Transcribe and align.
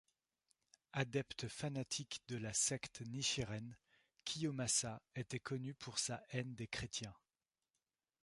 Adepte 0.93 1.47
fanatique 1.47 2.21
de 2.27 2.35
la 2.37 2.53
secte 2.53 3.01
Nichiren, 3.01 3.77
Kiyomasa 4.25 4.99
était 5.15 5.37
connu 5.39 5.75
pour 5.75 5.99
sa 5.99 6.23
haine 6.31 6.55
des 6.55 6.65
chrétiens. 6.67 7.13